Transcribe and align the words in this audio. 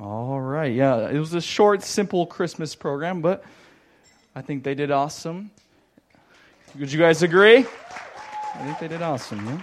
All 0.00 0.40
right. 0.40 0.72
Yeah, 0.72 1.08
it 1.08 1.18
was 1.18 1.34
a 1.34 1.40
short, 1.40 1.82
simple 1.82 2.26
Christmas 2.26 2.74
program, 2.74 3.20
but 3.20 3.44
I 4.34 4.42
think 4.42 4.64
they 4.64 4.74
did 4.74 4.90
awesome. 4.90 5.52
Would 6.78 6.92
you 6.92 6.98
guys 6.98 7.22
agree? 7.22 7.58
I 7.58 8.64
think 8.64 8.78
they 8.80 8.88
did 8.88 9.02
awesome. 9.02 9.46
Yeah. 9.46 9.62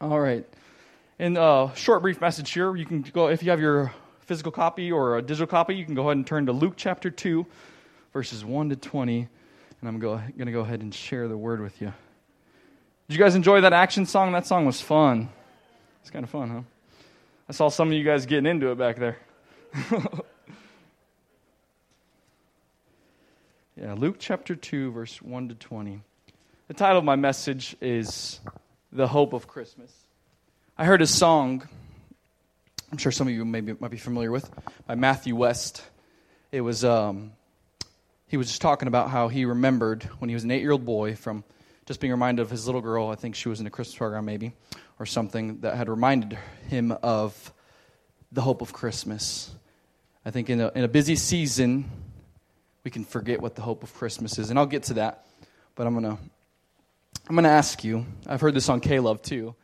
All 0.00 0.18
right. 0.18 0.46
In 1.18 1.36
a 1.36 1.70
short, 1.74 2.00
brief 2.00 2.20
message 2.20 2.50
here, 2.50 2.74
you 2.76 2.86
can 2.86 3.02
go 3.02 3.28
if 3.28 3.42
you 3.42 3.50
have 3.50 3.60
your 3.60 3.92
physical 4.20 4.50
copy 4.50 4.90
or 4.90 5.18
a 5.18 5.22
digital 5.22 5.46
copy, 5.46 5.74
you 5.74 5.84
can 5.84 5.94
go 5.94 6.02
ahead 6.02 6.16
and 6.16 6.26
turn 6.26 6.46
to 6.46 6.52
Luke 6.52 6.74
chapter 6.76 7.10
two, 7.10 7.46
verses 8.14 8.42
one 8.44 8.70
to 8.70 8.76
twenty, 8.76 9.28
and 9.80 9.88
I'm 9.88 9.98
going 9.98 10.32
to 10.38 10.52
go 10.52 10.60
ahead 10.60 10.80
and 10.80 10.94
share 10.94 11.28
the 11.28 11.36
word 11.36 11.60
with 11.60 11.80
you. 11.82 11.92
Did 13.08 13.16
you 13.16 13.18
guys 13.18 13.34
enjoy 13.34 13.60
that 13.60 13.74
action 13.74 14.06
song? 14.06 14.32
That 14.32 14.46
song 14.46 14.64
was 14.64 14.80
fun. 14.80 15.28
It's 16.00 16.10
kind 16.10 16.24
of 16.24 16.30
fun, 16.30 16.50
huh? 16.50 16.60
I 17.46 17.52
saw 17.52 17.68
some 17.68 17.88
of 17.88 17.94
you 17.94 18.04
guys 18.04 18.24
getting 18.24 18.46
into 18.46 18.70
it 18.70 18.78
back 18.78 18.96
there. 18.96 19.18
yeah, 23.76 23.92
Luke 23.92 24.16
chapter 24.18 24.56
2, 24.56 24.92
verse 24.92 25.20
1 25.20 25.50
to 25.50 25.54
20. 25.54 26.00
The 26.68 26.74
title 26.74 26.96
of 26.96 27.04
my 27.04 27.16
message 27.16 27.76
is 27.82 28.40
The 28.92 29.06
Hope 29.06 29.34
of 29.34 29.46
Christmas. 29.46 29.92
I 30.78 30.86
heard 30.86 31.02
a 31.02 31.06
song, 31.06 31.68
I'm 32.90 32.96
sure 32.96 33.12
some 33.12 33.28
of 33.28 33.34
you 33.34 33.44
maybe 33.44 33.74
might 33.78 33.90
be 33.90 33.98
familiar 33.98 34.30
with, 34.30 34.50
by 34.86 34.94
Matthew 34.94 35.36
West. 35.36 35.84
It 36.50 36.62
was, 36.62 36.82
um, 36.82 37.32
he 38.26 38.38
was 38.38 38.46
just 38.46 38.62
talking 38.62 38.88
about 38.88 39.10
how 39.10 39.28
he 39.28 39.44
remembered 39.44 40.04
when 40.18 40.30
he 40.30 40.34
was 40.34 40.44
an 40.44 40.50
eight 40.50 40.62
year 40.62 40.72
old 40.72 40.86
boy 40.86 41.14
from 41.14 41.44
just 41.84 42.00
being 42.00 42.10
reminded 42.10 42.40
of 42.40 42.48
his 42.48 42.64
little 42.64 42.80
girl. 42.80 43.08
I 43.08 43.16
think 43.16 43.34
she 43.34 43.50
was 43.50 43.60
in 43.60 43.66
a 43.66 43.70
Christmas 43.70 43.98
program, 43.98 44.24
maybe 44.24 44.54
or 44.98 45.06
something 45.06 45.60
that 45.60 45.76
had 45.76 45.88
reminded 45.88 46.38
him 46.68 46.92
of 47.02 47.52
the 48.32 48.40
hope 48.40 48.62
of 48.62 48.72
Christmas. 48.72 49.50
I 50.24 50.30
think 50.30 50.50
in 50.50 50.60
a, 50.60 50.72
in 50.74 50.84
a 50.84 50.88
busy 50.88 51.16
season, 51.16 51.90
we 52.84 52.90
can 52.90 53.04
forget 53.04 53.40
what 53.40 53.54
the 53.54 53.62
hope 53.62 53.82
of 53.82 53.92
Christmas 53.94 54.38
is. 54.38 54.50
And 54.50 54.58
I'll 54.58 54.66
get 54.66 54.84
to 54.84 54.94
that. 54.94 55.26
But 55.74 55.86
I'm 55.86 55.94
going 55.94 56.16
to 56.16 56.22
I'm 57.26 57.34
going 57.34 57.44
to 57.44 57.50
ask 57.50 57.82
you, 57.82 58.04
I've 58.26 58.42
heard 58.42 58.54
this 58.54 58.68
on 58.68 58.80
K 58.80 59.00
Love 59.00 59.22
too. 59.22 59.54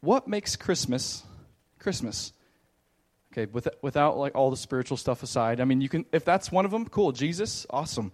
What 0.00 0.28
makes 0.28 0.56
Christmas 0.56 1.22
Christmas? 1.78 2.32
Okay, 3.32 3.46
with, 3.50 3.68
without 3.80 4.18
like 4.18 4.34
all 4.34 4.50
the 4.50 4.56
spiritual 4.56 4.96
stuff 4.96 5.22
aside. 5.22 5.60
I 5.60 5.64
mean, 5.64 5.80
you 5.80 5.88
can 5.88 6.04
if 6.12 6.24
that's 6.24 6.52
one 6.52 6.64
of 6.64 6.70
them, 6.70 6.88
cool, 6.88 7.12
Jesus, 7.12 7.66
awesome. 7.70 8.12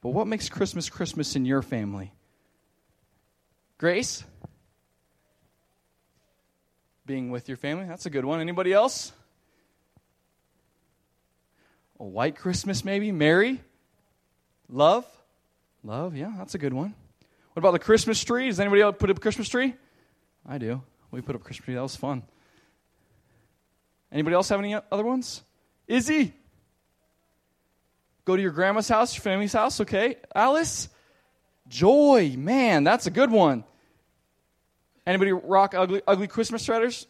But 0.00 0.10
what 0.10 0.26
makes 0.26 0.48
Christmas 0.48 0.88
Christmas 0.88 1.36
in 1.36 1.44
your 1.44 1.62
family? 1.62 2.12
Grace? 3.78 4.24
Being 7.12 7.30
with 7.30 7.46
your 7.46 7.58
family. 7.58 7.84
That's 7.84 8.06
a 8.06 8.10
good 8.10 8.24
one. 8.24 8.40
Anybody 8.40 8.72
else? 8.72 9.12
A 12.00 12.04
white 12.04 12.36
Christmas, 12.36 12.86
maybe? 12.86 13.12
Mary? 13.12 13.60
Love? 14.70 15.04
Love, 15.84 16.16
yeah, 16.16 16.32
that's 16.38 16.54
a 16.54 16.58
good 16.58 16.72
one. 16.72 16.94
What 17.52 17.60
about 17.60 17.72
the 17.72 17.80
Christmas 17.80 18.24
tree? 18.24 18.46
Does 18.46 18.58
anybody 18.58 18.80
else 18.80 18.96
put 18.98 19.10
up 19.10 19.18
a 19.18 19.20
Christmas 19.20 19.50
tree? 19.50 19.74
I 20.48 20.56
do. 20.56 20.80
We 21.10 21.20
put 21.20 21.34
up 21.34 21.42
a 21.42 21.44
Christmas 21.44 21.66
tree. 21.66 21.74
That 21.74 21.82
was 21.82 21.96
fun. 21.96 22.22
Anybody 24.10 24.34
else 24.34 24.48
have 24.48 24.60
any 24.60 24.74
other 24.74 25.04
ones? 25.04 25.42
Izzy? 25.86 26.32
Go 28.24 28.36
to 28.36 28.40
your 28.40 28.52
grandma's 28.52 28.88
house, 28.88 29.14
your 29.14 29.22
family's 29.22 29.52
house, 29.52 29.82
okay? 29.82 30.16
Alice? 30.34 30.88
Joy, 31.68 32.36
man, 32.38 32.84
that's 32.84 33.06
a 33.06 33.10
good 33.10 33.30
one. 33.30 33.64
Anybody 35.06 35.32
rock 35.32 35.74
ugly, 35.74 36.02
ugly 36.06 36.28
Christmas 36.28 36.64
sweaters? 36.64 37.06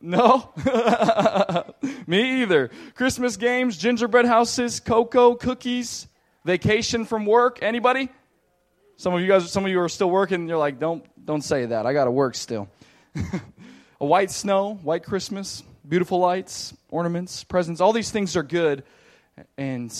No? 0.00 0.50
Me 2.06 2.42
either. 2.42 2.70
Christmas 2.94 3.36
games, 3.36 3.76
gingerbread 3.76 4.26
houses, 4.26 4.80
cocoa, 4.80 5.34
cookies, 5.34 6.06
vacation 6.44 7.04
from 7.04 7.26
work. 7.26 7.58
Anybody? 7.62 8.08
Some 8.96 9.14
of 9.14 9.20
you 9.20 9.28
guys, 9.28 9.50
some 9.50 9.64
of 9.64 9.70
you 9.70 9.80
are 9.80 9.88
still 9.88 10.10
working. 10.10 10.48
You're 10.48 10.58
like, 10.58 10.78
don't, 10.78 11.04
don't 11.24 11.42
say 11.42 11.66
that. 11.66 11.86
I 11.86 11.92
got 11.92 12.04
to 12.04 12.10
work 12.10 12.34
still. 12.34 12.68
a 14.00 14.06
white 14.06 14.30
snow, 14.30 14.74
white 14.82 15.04
Christmas, 15.04 15.62
beautiful 15.86 16.18
lights, 16.18 16.74
ornaments, 16.90 17.44
presents. 17.44 17.80
All 17.80 17.92
these 17.92 18.10
things 18.10 18.36
are 18.36 18.42
good, 18.42 18.84
and 19.58 19.94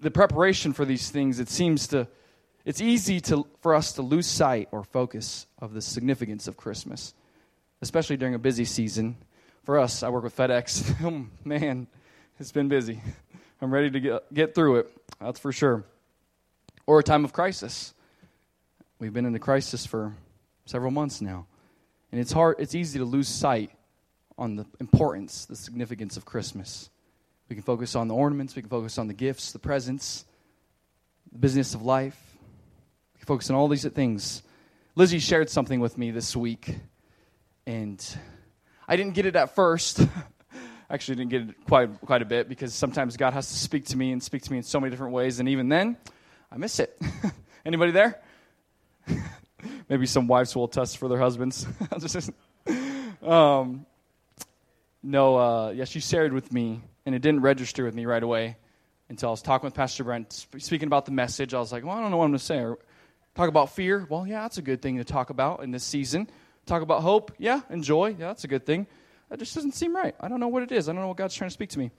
the 0.00 0.10
preparation 0.10 0.72
for 0.72 0.84
these 0.84 1.10
things, 1.10 1.40
it 1.40 1.48
seems 1.48 1.88
to 1.88 2.06
it's 2.64 2.80
easy 2.80 3.20
to, 3.22 3.46
for 3.60 3.74
us 3.74 3.92
to 3.94 4.02
lose 4.02 4.26
sight 4.26 4.68
or 4.70 4.84
focus 4.84 5.46
of 5.58 5.72
the 5.72 5.80
significance 5.80 6.46
of 6.46 6.56
Christmas, 6.56 7.14
especially 7.80 8.16
during 8.16 8.34
a 8.34 8.38
busy 8.38 8.64
season. 8.64 9.16
For 9.64 9.78
us, 9.78 10.02
I 10.02 10.10
work 10.10 10.24
with 10.24 10.36
FedEx. 10.36 10.94
oh, 11.04 11.26
man, 11.44 11.86
it's 12.38 12.52
been 12.52 12.68
busy. 12.68 13.00
I'm 13.62 13.72
ready 13.72 13.90
to 13.90 14.00
get, 14.00 14.34
get 14.34 14.54
through 14.54 14.80
it, 14.80 14.90
that's 15.20 15.38
for 15.38 15.52
sure. 15.52 15.84
Or 16.86 16.98
a 16.98 17.02
time 17.02 17.24
of 17.24 17.32
crisis. 17.32 17.94
We've 18.98 19.12
been 19.12 19.26
in 19.26 19.34
a 19.34 19.38
crisis 19.38 19.86
for 19.86 20.14
several 20.66 20.90
months 20.90 21.20
now. 21.20 21.46
And 22.12 22.20
it's 22.20 22.32
hard, 22.32 22.56
it's 22.58 22.74
easy 22.74 22.98
to 22.98 23.04
lose 23.04 23.28
sight 23.28 23.70
on 24.36 24.56
the 24.56 24.66
importance, 24.80 25.46
the 25.46 25.56
significance 25.56 26.16
of 26.16 26.24
Christmas. 26.24 26.90
We 27.48 27.56
can 27.56 27.62
focus 27.62 27.94
on 27.94 28.08
the 28.08 28.14
ornaments, 28.14 28.54
we 28.54 28.62
can 28.62 28.70
focus 28.70 28.98
on 28.98 29.06
the 29.06 29.14
gifts, 29.14 29.52
the 29.52 29.58
presents, 29.58 30.24
the 31.32 31.38
business 31.38 31.74
of 31.74 31.82
life 31.82 32.29
focus 33.30 33.48
on 33.48 33.54
all 33.54 33.68
these 33.68 33.86
things. 33.86 34.42
Lizzie 34.96 35.20
shared 35.20 35.48
something 35.48 35.78
with 35.78 35.96
me 35.96 36.10
this 36.10 36.34
week, 36.34 36.74
and 37.64 38.04
I 38.88 38.96
didn't 38.96 39.14
get 39.14 39.24
it 39.24 39.36
at 39.36 39.54
first. 39.54 40.04
Actually, 40.90 41.14
didn't 41.14 41.30
get 41.30 41.42
it 41.42 41.64
quite 41.64 42.00
quite 42.00 42.22
a 42.22 42.24
bit 42.24 42.48
because 42.48 42.74
sometimes 42.74 43.16
God 43.16 43.32
has 43.32 43.46
to 43.46 43.54
speak 43.54 43.84
to 43.84 43.96
me 43.96 44.10
and 44.10 44.20
speak 44.20 44.42
to 44.42 44.50
me 44.50 44.58
in 44.58 44.64
so 44.64 44.80
many 44.80 44.90
different 44.90 45.12
ways, 45.12 45.38
and 45.38 45.48
even 45.48 45.68
then, 45.68 45.96
I 46.50 46.56
miss 46.56 46.80
it. 46.80 47.00
Anybody 47.64 47.92
there? 47.92 48.20
Maybe 49.88 50.06
some 50.06 50.26
wives 50.26 50.56
will 50.56 50.66
test 50.66 50.98
for 50.98 51.06
their 51.06 51.20
husbands. 51.20 51.68
um, 53.22 53.86
no, 55.04 55.36
uh, 55.36 55.70
yeah, 55.70 55.84
she 55.84 56.00
shared 56.00 56.32
with 56.32 56.52
me, 56.52 56.82
and 57.06 57.14
it 57.14 57.22
didn't 57.22 57.42
register 57.42 57.84
with 57.84 57.94
me 57.94 58.06
right 58.06 58.24
away 58.24 58.56
until 59.08 59.28
I 59.28 59.30
was 59.30 59.42
talking 59.42 59.68
with 59.68 59.74
Pastor 59.74 60.02
Brent, 60.02 60.32
speaking 60.32 60.88
about 60.88 61.04
the 61.04 61.12
message. 61.12 61.54
I 61.54 61.60
was 61.60 61.70
like, 61.70 61.84
well, 61.84 61.96
I 61.96 62.00
don't 62.00 62.10
know 62.10 62.16
what 62.16 62.24
I'm 62.24 62.30
going 62.32 62.40
to 62.40 62.44
say. 62.44 62.58
Or, 62.58 62.76
Talk 63.34 63.48
about 63.48 63.70
fear. 63.70 64.06
Well, 64.08 64.26
yeah, 64.26 64.42
that's 64.42 64.58
a 64.58 64.62
good 64.62 64.82
thing 64.82 64.98
to 64.98 65.04
talk 65.04 65.30
about 65.30 65.62
in 65.62 65.70
this 65.70 65.84
season. 65.84 66.28
Talk 66.66 66.82
about 66.82 67.02
hope. 67.02 67.32
Yeah, 67.38 67.60
and 67.68 67.82
joy. 67.82 68.16
Yeah, 68.18 68.28
that's 68.28 68.44
a 68.44 68.48
good 68.48 68.66
thing. 68.66 68.86
That 69.28 69.38
just 69.38 69.54
doesn't 69.54 69.72
seem 69.72 69.94
right. 69.94 70.14
I 70.20 70.28
don't 70.28 70.40
know 70.40 70.48
what 70.48 70.62
it 70.62 70.72
is. 70.72 70.88
I 70.88 70.92
don't 70.92 71.02
know 71.02 71.08
what 71.08 71.16
God's 71.16 71.34
trying 71.34 71.50
to 71.50 71.54
speak 71.54 71.70
to 71.70 71.78
me. 71.78 71.90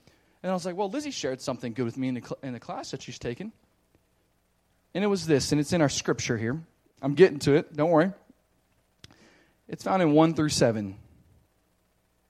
And 0.43 0.51
I 0.51 0.53
was 0.53 0.65
like, 0.65 0.75
well, 0.75 0.89
Lizzie 0.89 1.11
shared 1.11 1.39
something 1.39 1.73
good 1.73 1.85
with 1.85 1.97
me 1.97 2.09
in 2.09 2.15
the, 2.15 2.21
cl- 2.21 2.39
in 2.43 2.53
the 2.53 2.59
class 2.59 2.91
that 2.91 3.01
she's 3.01 3.19
taken. 3.19 3.51
And 4.93 5.03
it 5.03 5.07
was 5.07 5.25
this, 5.25 5.51
and 5.51 5.61
it's 5.61 5.71
in 5.71 5.81
our 5.81 5.89
scripture 5.89 6.37
here. 6.37 6.61
I'm 7.01 7.13
getting 7.13 7.39
to 7.39 7.53
it. 7.53 7.75
Don't 7.75 7.91
worry. 7.91 8.11
It's 9.67 9.83
found 9.83 10.01
in 10.01 10.11
1 10.11 10.33
through 10.33 10.49
7. 10.49 10.97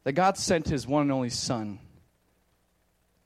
That 0.04 0.14
God 0.14 0.38
sent 0.38 0.68
his 0.68 0.88
one 0.88 1.04
and 1.04 1.12
only 1.12 1.30
Son, 1.30 1.80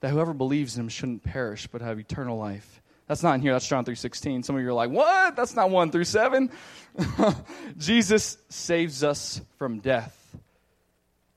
that 0.01 0.09
whoever 0.09 0.33
believes 0.33 0.75
in 0.75 0.83
him 0.83 0.89
shouldn't 0.89 1.23
perish 1.23 1.67
but 1.67 1.81
have 1.81 1.99
eternal 1.99 2.37
life. 2.37 2.81
That's 3.07 3.21
not 3.21 3.35
in 3.35 3.41
here. 3.41 3.53
That's 3.53 3.67
John 3.67 3.85
3.16. 3.85 4.45
Some 4.45 4.55
of 4.55 4.61
you 4.61 4.69
are 4.69 4.73
like, 4.73 4.89
what? 4.89 5.35
That's 5.35 5.55
not 5.55 5.69
1 5.69 5.91
through 5.91 6.05
7. 6.05 6.49
Jesus 7.77 8.37
saves 8.49 9.03
us 9.03 9.41
from 9.57 9.79
death. 9.79 10.21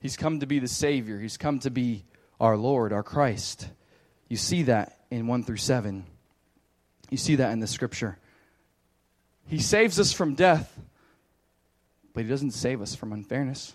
He's 0.01 0.17
come 0.17 0.41
to 0.41 0.47
be 0.47 0.61
the 0.61 0.69
Savior. 0.69 1.19
He's 1.19 1.37
come 1.37 1.59
to 1.61 1.71
be 1.71 2.05
our 2.41 2.57
Lord, 2.57 2.93
our 2.93 3.03
Christ. 3.03 3.69
You 4.29 4.37
see 4.37 4.65
that 4.65 4.97
in 5.11 5.27
1 5.27 5.43
through 5.43 5.57
7. 5.57 6.05
You 7.11 7.19
see 7.19 7.37
that 7.37 7.53
in 7.53 7.61
the 7.61 7.67
Scripture. 7.67 8.19
He 9.47 9.59
saves 9.59 9.99
us 9.99 10.13
from 10.13 10.35
death, 10.35 10.79
but 12.15 12.25
He 12.25 12.31
doesn't 12.31 12.53
save 12.53 12.81
us 12.81 12.95
from 12.95 13.13
unfairness. 13.13 13.75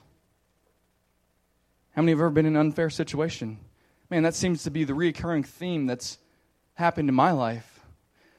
How 1.95 2.01
many 2.01 2.11
have 2.11 2.19
ever 2.19 2.29
been 2.31 2.45
in 2.45 2.55
an 2.55 2.59
unfair 2.59 2.89
situation? 2.89 3.59
Man, 4.09 4.23
that 4.23 4.35
seems 4.35 4.63
to 4.63 4.71
be 4.71 4.83
the 4.83 4.95
recurring 4.95 5.43
theme 5.43 5.85
that's 5.85 6.17
happened 6.75 7.09
in 7.09 7.15
my 7.15 7.31
life 7.31 7.72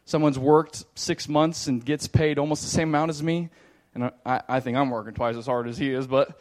someone's 0.05 0.39
worked 0.39 0.85
six 0.95 1.29
months 1.29 1.67
and 1.67 1.85
gets 1.85 2.07
paid 2.09 2.39
almost 2.39 2.63
the 2.63 2.69
same 2.69 2.89
amount 2.89 3.11
as 3.11 3.23
me, 3.23 3.49
and 3.95 4.11
I, 4.27 4.43
I 4.49 4.61
think 4.61 4.77
I'm 4.77 4.91
working 4.91 5.15
twice 5.15 5.37
as 5.37 5.47
hard 5.47 5.69
as 5.69 5.79
he 5.79 5.93
is, 5.93 6.07
but, 6.07 6.41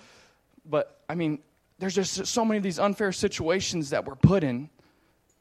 but 0.65 1.00
I 1.07 1.15
mean, 1.15 1.39
there's 1.80 1.95
just 1.95 2.27
so 2.27 2.45
many 2.45 2.57
of 2.57 2.63
these 2.63 2.80
unfair 2.80 3.12
situations 3.12 3.92
that 3.92 4.06
we're 4.06 4.15
put 4.15 4.44
in. 4.44 4.69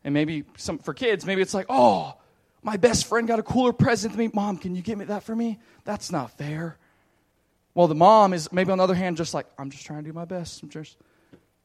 And 0.04 0.12
maybe 0.12 0.44
some 0.56 0.78
for 0.78 0.94
kids, 0.94 1.24
maybe 1.24 1.42
it's 1.42 1.54
like, 1.54 1.66
oh, 1.69 2.14
my 2.62 2.76
best 2.76 3.06
friend 3.06 3.28
got 3.28 3.38
a 3.38 3.42
cooler 3.42 3.72
present 3.72 4.14
than 4.14 4.26
me. 4.26 4.30
Mom, 4.34 4.56
can 4.56 4.74
you 4.74 4.82
get 4.82 4.98
me 4.98 5.04
that 5.04 5.22
for 5.22 5.34
me? 5.34 5.60
That's 5.84 6.10
not 6.10 6.36
fair. 6.36 6.76
Well, 7.74 7.86
the 7.86 7.94
mom 7.94 8.32
is 8.32 8.50
maybe 8.52 8.72
on 8.72 8.78
the 8.78 8.84
other 8.84 8.94
hand 8.94 9.16
just 9.16 9.32
like, 9.32 9.46
I'm 9.58 9.70
just 9.70 9.86
trying 9.86 10.02
to 10.02 10.10
do 10.10 10.12
my 10.12 10.24
best. 10.24 10.62
I'm 10.62 10.69
just 10.69 10.96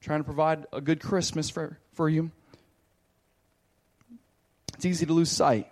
trying 0.01 0.19
to 0.19 0.23
provide 0.23 0.67
a 0.71 0.79
good 0.79 1.01
Christmas 1.01 1.49
for, 1.49 1.79
for 1.93 2.07
you. 2.07 2.31
It's 4.75 4.85
easy 4.85 5.07
to 5.07 5.13
lose 5.13 5.31
sight 5.31 5.71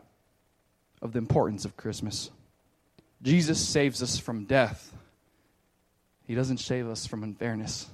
of 1.02 1.14
the 1.14 1.20
importance 1.20 1.66
of 1.66 1.78
Christmas. 1.78 2.30
Jesus 3.22 3.60
saves 3.60 4.04
us 4.04 4.18
from 4.18 4.46
death, 4.46 4.94
He 6.26 6.36
doesn't 6.36 6.58
save 6.58 6.88
us 6.88 7.06
from 7.06 7.24
unfairness. 7.24 7.88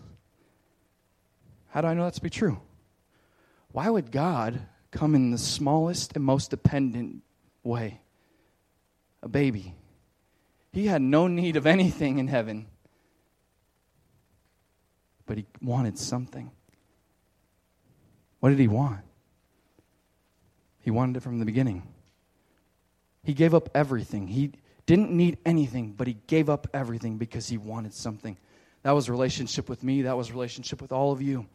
How 1.70 1.82
do 1.82 1.88
I 1.88 1.94
know 1.94 2.04
that 2.04 2.16
to 2.16 2.22
be 2.22 2.30
true? 2.30 2.60
Why 3.72 3.90
would 3.90 4.12
God 4.12 4.62
come 4.92 5.16
in 5.16 5.32
the 5.32 5.38
smallest 5.38 6.16
and 6.16 6.26
most 6.26 6.50
dependent 6.50 7.24
way? 7.64 8.02
A 9.24 9.30
baby. 9.30 9.74
He 10.74 10.88
had 10.88 11.02
no 11.02 11.28
need 11.28 11.56
of 11.56 11.66
anything 11.66 12.20
in 12.20 12.28
heaven, 12.28 12.68
but 15.26 15.38
he 15.38 15.46
wanted 15.62 15.98
something. 15.98 16.52
What 18.40 18.50
did 18.50 18.60
he 18.60 18.68
want? 18.68 19.02
He 20.82 20.92
wanted 20.92 21.18
it 21.18 21.24
from 21.24 21.40
the 21.40 21.46
beginning. 21.46 21.84
He 23.24 23.34
gave 23.34 23.54
up 23.54 23.70
everything. 23.76 24.28
He 24.28 24.52
didn't 24.86 25.12
need 25.12 25.38
anything, 25.46 25.94
but 25.94 26.08
he 26.08 26.18
gave 26.28 26.50
up 26.50 26.68
everything 26.74 27.18
because 27.18 27.48
he 27.48 27.58
wanted 27.58 27.94
something. 27.94 28.38
That 28.84 28.92
was 28.92 29.10
relationship 29.10 29.70
with 29.70 29.84
me. 29.84 30.04
That 30.04 30.18
was 30.18 30.32
relationship 30.32 30.82
with 30.82 30.92
all 30.92 31.12
of 31.12 31.22
you. 31.22 31.46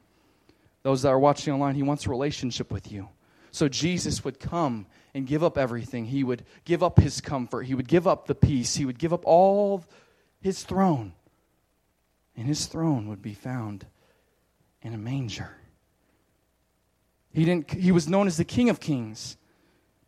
Those 0.83 1.03
that 1.03 1.09
are 1.09 1.19
watching 1.19 1.53
online, 1.53 1.75
he 1.75 1.83
wants 1.83 2.07
relationship 2.07 2.71
with 2.71 2.93
you. 2.93 3.09
So 3.51 3.69
Jesus 3.69 4.25
would 4.25 4.39
come 4.39 4.87
and 5.15 5.27
give 5.27 5.43
up 5.43 5.59
everything. 5.59 6.05
He 6.05 6.23
would 6.23 6.45
give 6.65 6.83
up 6.83 7.01
his 7.01 7.21
comfort. 7.21 7.63
He 7.63 7.75
would 7.75 7.89
give 7.89 8.07
up 8.07 8.27
the 8.27 8.35
peace. 8.35 8.77
He 8.77 8.85
would 8.85 8.99
give 8.99 9.13
up 9.13 9.23
all 9.25 9.85
his 10.41 10.63
throne. 10.63 11.15
And 12.37 12.47
his 12.47 12.67
throne 12.67 13.09
would 13.09 13.23
be 13.23 13.35
found 13.35 13.87
in 14.83 14.95
a 14.95 14.99
manger. 14.99 15.51
He, 17.33 17.45
didn't, 17.45 17.71
he 17.71 17.93
was 17.93 18.09
known 18.09 18.27
as 18.27 18.37
the 18.37 18.45
King 18.45 18.71
of 18.71 18.79
Kings, 18.79 19.37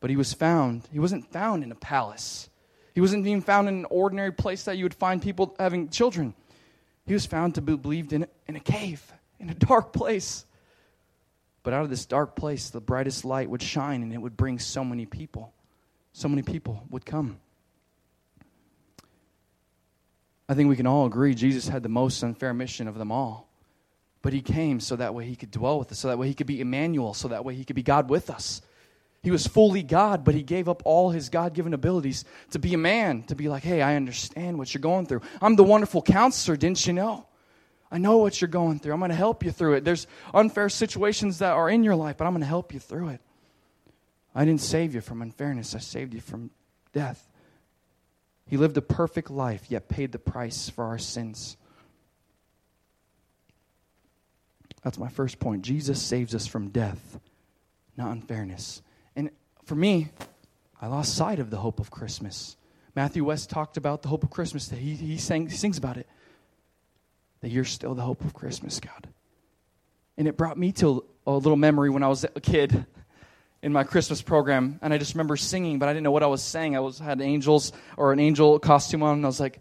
but 0.01 0.11
he 0.11 0.17
was 0.17 0.33
found, 0.33 0.83
he 0.93 0.99
wasn't 0.99 1.31
found 1.33 1.63
in 1.63 1.73
a 1.73 1.77
palace. 1.77 2.49
He 2.95 3.01
wasn't 3.01 3.27
even 3.27 3.43
found 3.43 3.69
in 3.69 3.75
an 3.75 3.87
ordinary 3.91 4.33
place 4.33 4.65
that 4.65 4.77
you 4.77 4.85
would 4.85 4.95
find 4.95 5.23
people 5.23 5.55
having 5.59 5.89
children. 5.89 6.35
He 7.07 7.15
was 7.15 7.27
found 7.27 7.55
to 7.55 7.61
be 7.61 7.77
believed 7.77 8.13
in, 8.13 8.27
in 8.47 8.57
a 8.57 8.61
cave, 8.61 9.13
in 9.39 9.51
a 9.51 9.55
dark 9.71 9.93
place. 9.93 10.45
But 11.63 11.75
out 11.75 11.85
of 11.85 11.91
this 11.91 12.07
dark 12.07 12.37
place, 12.37 12.71
the 12.71 12.81
brightest 12.81 13.25
light 13.25 13.51
would 13.51 13.63
shine 13.63 14.03
and 14.03 14.13
it 14.13 14.19
would 14.19 14.37
bring 14.37 14.59
so 14.59 14.85
many 14.85 15.07
people. 15.07 15.53
So 16.13 16.29
many 16.29 16.43
people 16.43 16.83
would 16.91 17.07
come. 17.07 17.39
I 20.49 20.55
think 20.55 20.69
we 20.69 20.77
can 20.77 20.87
all 20.87 21.07
agree 21.07 21.35
Jesus 21.35 21.69
had 21.69 21.83
the 21.83 21.89
most 21.89 22.23
unfair 22.23 22.55
mission 22.55 22.89
of 22.89 22.97
them 22.97 23.13
all. 23.13 23.49
But 24.23 24.33
he 24.33 24.41
came 24.41 24.81
so 24.81 24.97
that 24.97 25.15
way 25.15 25.25
he 25.27 25.37
could 25.37 25.51
dwell 25.51 25.79
with 25.79 25.93
us, 25.93 25.99
so 25.99 26.09
that 26.09 26.19
way 26.19 26.27
he 26.27 26.35
could 26.35 26.47
be 26.47 26.61
Emmanuel, 26.61 27.15
so 27.15 27.29
that 27.29 27.45
way 27.45 27.55
he 27.55 27.65
could 27.65 27.77
be 27.77 27.83
God 27.83 28.11
with 28.11 28.31
us. 28.31 28.61
He 29.29 29.31
was 29.31 29.47
fully 29.47 29.83
God, 29.83 30.25
but 30.25 30.35
he 30.35 30.43
gave 30.43 30.71
up 30.71 30.81
all 30.87 31.11
his 31.11 31.29
God 31.29 31.53
given 31.53 31.75
abilities 31.75 32.25
to 32.53 32.59
be 32.59 32.73
a 32.73 32.79
man, 32.79 33.25
to 33.25 33.35
be 33.35 33.51
like, 33.51 33.63
hey, 33.63 33.83
I 33.83 33.95
understand 33.95 34.57
what 34.57 34.73
you're 34.73 34.81
going 34.81 35.05
through. 35.05 35.21
I'm 35.43 35.55
the 35.55 35.65
wonderful 35.65 36.01
counselor, 36.01 36.57
didn't 36.57 36.87
you 36.87 36.95
know? 36.95 37.27
I 37.93 37.99
know 37.99 38.17
what 38.17 38.41
you're 38.41 38.49
going 38.49 38.79
through. 38.79 38.95
I'm 38.95 39.01
going 39.01 39.11
to 39.11 39.15
help 39.15 39.45
you 39.45 39.51
through 39.51 39.75
it. 39.75 39.85
There's 39.85 40.07
unfair 40.33 40.71
situations 40.71 41.41
that 41.41 41.53
are 41.53 41.69
in 41.69 41.85
your 41.85 41.95
life, 41.95 42.17
but 42.17 42.25
I'm 42.25 42.33
going 42.33 42.41
to 42.41 42.47
help 42.47 42.73
you 42.73 42.81
through 42.81 43.09
it. 43.11 43.21
I 44.35 44.47
didn't 44.47 44.63
save 44.63 44.95
you 44.95 45.03
from 45.03 45.21
unfairness, 45.21 45.75
I 45.75 45.81
saved 45.81 46.15
you 46.15 46.23
from 46.23 46.51
death. 46.95 47.29
He 48.47 48.57
lived 48.57 48.79
a 48.79 48.81
perfect 48.81 49.31
life, 49.31 49.67
yet 49.69 49.91
paid 49.91 50.13
the 50.13 50.19
price 50.19 50.71
for 50.71 50.85
our 50.87 50.99
sins. 50.99 51.59
That's 54.83 54.97
my 54.97 55.11
first 55.11 55.39
point. 55.39 55.61
Jesus 55.61 56.01
saves 56.01 56.35
us 56.35 56.47
from 56.47 56.71
death, 56.71 57.21
not 57.95 58.11
unfairness. 58.13 58.81
For 59.69 59.75
me, 59.75 60.09
I 60.81 60.87
lost 60.87 61.15
sight 61.15 61.41
of 61.41 61.51
the 61.51 61.59
hope 61.59 61.79
of 61.79 61.91
Christmas. 61.91 62.57
Matthew 62.97 63.23
West 63.23 63.51
talked 63.51 63.77
about 63.77 64.01
the 64.01 64.09
hope 64.09 64.25
of 64.25 64.31
Christmas. 64.31 64.69
That 64.69 64.79
he, 64.79 64.95
he, 64.95 65.19
sang, 65.19 65.47
he 65.47 65.55
sings 65.55 65.77
about 65.77 65.99
it. 65.99 66.09
That 67.43 67.51
you're 67.51 67.67
still 67.67 67.95
the 67.95 68.01
hope 68.01 68.25
of 68.25 68.33
Christmas, 68.33 68.81
God. 68.81 69.09
And 70.17 70.27
it 70.27 70.39
brought 70.39 70.57
me 70.57 70.73
to 70.73 71.05
a 71.27 71.33
little 71.33 71.59
memory 71.59 71.91
when 71.91 72.03
I 72.03 72.09
was 72.09 72.25
a 72.25 72.41
kid 72.41 72.87
in 73.63 73.71
my 73.71 73.85
Christmas 73.85 74.23
program. 74.23 74.79
And 74.81 74.95
I 74.95 74.97
just 74.97 75.13
remember 75.13 75.37
singing, 75.37 75.79
but 75.79 75.91
I 75.91 75.93
didn't 75.93 76.05
know 76.05 76.13
what 76.13 76.23
I 76.23 76.29
was 76.29 76.43
saying. 76.43 76.75
I 76.75 76.81
was 76.81 76.99
had 76.99 77.21
angels 77.21 77.75
or 77.99 78.15
an 78.15 78.21
angel 78.21 78.59
costume 78.59 79.03
on. 79.03 79.17
And 79.19 79.27
I 79.27 79.29
was 79.29 79.39
like, 79.39 79.61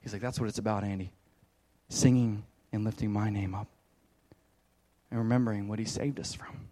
he's 0.00 0.12
like, 0.12 0.22
that's 0.22 0.40
what 0.40 0.48
it's 0.48 0.58
about, 0.58 0.82
Andy. 0.82 1.12
Singing 1.88 2.42
and 2.72 2.82
lifting 2.82 3.12
my 3.12 3.30
name 3.30 3.54
up 3.54 3.68
and 5.08 5.20
remembering 5.20 5.68
what 5.68 5.78
He 5.78 5.84
saved 5.84 6.18
us 6.18 6.34
from. 6.34 6.69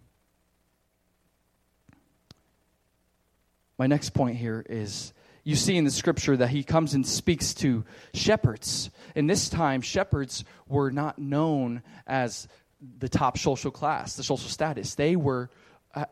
My 3.79 3.87
next 3.87 4.09
point 4.09 4.35
here 4.35 4.63
is 4.69 5.13
you 5.45 5.55
see 5.55 5.77
in 5.77 5.85
the 5.85 5.91
scripture 5.91 6.35
that 6.35 6.49
he 6.49 6.63
comes 6.63 6.93
and 6.93 7.07
speaks 7.07 7.53
to 7.55 7.85
shepherds. 8.13 8.91
And 9.15 9.29
this 9.29 9.47
time, 9.47 9.79
shepherds 9.79 10.43
were 10.67 10.91
not 10.91 11.17
known 11.17 11.81
as 12.05 12.49
the 12.99 13.07
top 13.07 13.37
social 13.37 13.71
class, 13.71 14.17
the 14.17 14.23
social 14.23 14.49
status. 14.49 14.95
They 14.95 15.15
were 15.15 15.49
uh, 15.95 16.05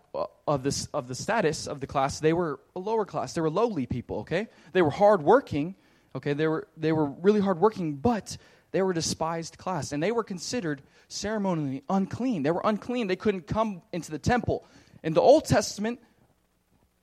of 0.47 0.63
this 0.63 0.87
of 0.93 1.09
the 1.09 1.13
status 1.13 1.67
of 1.67 1.81
the 1.81 1.87
class. 1.87 2.21
They 2.21 2.31
were 2.31 2.61
a 2.73 2.79
lower 2.79 3.03
class. 3.03 3.33
They 3.33 3.41
were 3.41 3.49
lowly 3.49 3.85
people. 3.85 4.19
Okay, 4.19 4.47
they 4.71 4.81
were 4.81 4.89
hardworking. 4.89 5.75
Okay, 6.15 6.31
they 6.31 6.47
were 6.47 6.69
they 6.77 6.93
were 6.93 7.05
really 7.05 7.41
hardworking, 7.41 7.95
but 7.95 8.37
they 8.71 8.81
were 8.81 8.91
a 8.91 8.95
despised 8.95 9.57
class, 9.57 9.91
and 9.91 10.01
they 10.01 10.13
were 10.13 10.23
considered 10.23 10.81
ceremonially 11.09 11.83
unclean. 11.89 12.43
They 12.43 12.51
were 12.51 12.61
unclean. 12.63 13.07
They 13.07 13.17
couldn't 13.17 13.45
come 13.45 13.81
into 13.91 14.09
the 14.09 14.19
temple. 14.19 14.65
In 15.03 15.13
the 15.13 15.21
Old 15.21 15.45
Testament, 15.45 15.99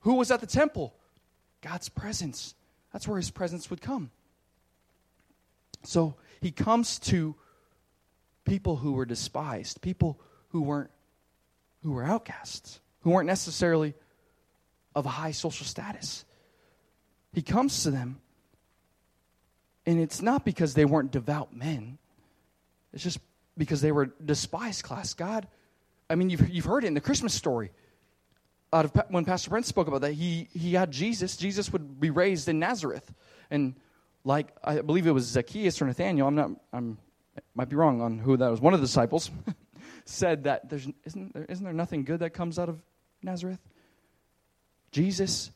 who 0.05 0.15
was 0.15 0.31
at 0.31 0.41
the 0.41 0.47
temple? 0.47 0.95
God's 1.63 1.89
presence. 1.89 2.55
That's 2.93 3.09
where 3.09 3.17
his 3.17 3.31
presence 3.31 3.71
would 3.71 3.81
come. 3.81 4.11
So 5.83 6.15
he 6.41 6.53
comes 6.53 6.99
to 7.01 7.35
people 8.45 8.77
who 8.77 8.93
were 8.93 9.07
despised, 9.07 9.81
people 9.81 10.21
who 10.51 10.63
weren't 10.63 10.91
who 11.83 11.93
were 11.93 12.05
outcasts, 12.05 12.81
who 13.01 13.11
weren't 13.11 13.27
necessarily 13.27 13.95
of 14.95 15.05
a 15.05 15.11
high 15.11 15.33
social 15.33 15.67
status. 15.67 16.25
He 17.33 17.43
comes 17.43 17.83
to 17.83 17.91
them 17.91 18.21
and 19.87 20.01
it's 20.01 20.23
not 20.23 20.45
because 20.45 20.75
they 20.75 20.85
weren't 20.85 21.11
devout 21.11 21.55
men. 21.55 21.99
It's 22.93 23.03
just 23.03 23.19
because 23.57 23.81
they 23.81 23.93
were 23.93 24.07
despised 24.25 24.83
class. 24.83 25.15
God, 25.15 25.47
I 26.09 26.15
mean, 26.15 26.31
you've, 26.31 26.49
you've 26.49 26.65
heard 26.65 26.85
it 26.85 26.89
in 26.89 26.95
the 26.95 27.01
Christmas 27.01 27.35
story. 27.35 27.71
Of 28.75 28.93
when 29.09 29.25
Pastor 29.25 29.51
Brent 29.51 29.67
spoke 29.67 29.87
about 29.87 30.01
that, 30.01 30.15
he 30.15 30.49
he 30.53 30.75
had 30.75 30.91
Jesus. 30.91 31.37
Jesus 31.37 31.73
would 31.73 32.01
be 32.01 32.11
raised 32.11 32.49
in 32.49 32.59
Nazareth, 32.59 33.15
and 33.51 33.75
like 34.25 34.49
I 34.65 34.81
believe 34.81 35.07
it 35.07 35.13
was 35.13 35.27
Zacchaeus 35.27 35.81
or 35.81 35.87
Nathaniel. 35.87 36.27
I'm 36.27 36.35
not. 36.35 36.51
I'm 36.73 36.99
might 37.55 37.69
be 37.69 37.77
wrong 37.77 38.01
on 38.01 38.19
who 38.19 38.37
that 38.37 38.51
was. 38.51 38.61
One 38.61 38.75
of 38.75 38.81
the 38.81 38.87
disciples 38.87 39.31
said 40.05 40.45
that 40.45 40.69
there's 40.69 40.89
isn't 41.05 41.35
there 41.35 41.45
isn't 41.45 41.65
there 41.65 41.73
nothing 41.73 42.05
good 42.05 42.19
that 42.21 42.31
comes 42.31 42.59
out 42.59 42.69
of 42.69 42.83
Nazareth. 43.23 43.61
Jesus 44.91 45.53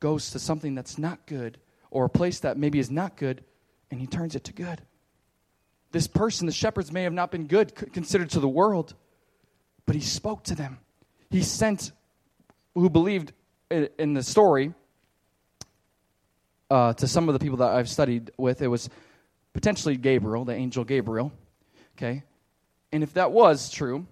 goes 0.00 0.30
to 0.32 0.38
something 0.38 0.74
that's 0.74 0.98
not 0.98 1.26
good 1.26 1.58
or 1.90 2.04
a 2.04 2.10
place 2.10 2.40
that 2.40 2.56
maybe 2.56 2.78
is 2.78 2.90
not 2.90 3.16
good 3.16 3.44
and 3.90 4.00
he 4.00 4.06
turns 4.06 4.34
it 4.34 4.44
to 4.44 4.52
good. 4.52 4.82
This 5.90 6.06
person, 6.06 6.46
the 6.46 6.52
shepherds, 6.52 6.92
may 6.92 7.04
have 7.04 7.12
not 7.12 7.30
been 7.30 7.46
good 7.46 7.74
considered 7.74 8.30
to 8.30 8.40
the 8.40 8.48
world, 8.48 8.94
but 9.86 9.94
he 9.94 10.02
spoke 10.02 10.44
to 10.44 10.54
them. 10.54 10.78
He 11.30 11.42
sent 11.42 11.92
who 12.74 12.90
believed 12.90 13.32
in 13.70 14.14
the 14.14 14.22
story 14.22 14.72
uh, 16.70 16.92
to 16.94 17.06
some 17.06 17.28
of 17.28 17.32
the 17.32 17.38
people 17.38 17.58
that 17.58 17.70
I've 17.70 17.88
studied 17.88 18.30
with. 18.36 18.62
It 18.62 18.68
was 18.68 18.88
potentially 19.52 19.96
Gabriel, 19.96 20.44
the 20.44 20.54
angel 20.54 20.84
Gabriel. 20.84 21.32
Okay? 21.96 22.22
And 22.92 23.02
if 23.02 23.14
that 23.14 23.32
was 23.32 23.70
true, 23.70 24.06